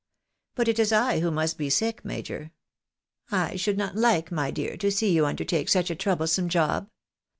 But 0.55 0.67
it 0.67 0.79
is 0.79 0.91
I 0.91 1.19
who 1.19 1.29
must 1.29 1.59
be 1.59 1.69
sick, 1.69 2.03
major. 2.03 2.51
I 3.29 3.55
should 3.55 3.77
not 3.77 3.95
like, 3.95 4.31
my 4.31 4.49
dear, 4.49 4.75
to 4.77 4.89
see 4.91 5.11
you 5.11 5.25
uudertake 5.25 5.69
such 5.69 5.91
a 5.91 5.95
troublesome 5.95 6.49
job. 6.49 6.89